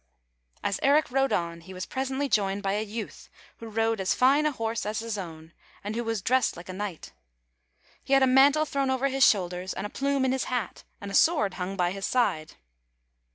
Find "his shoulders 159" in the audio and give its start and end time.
9.09-9.77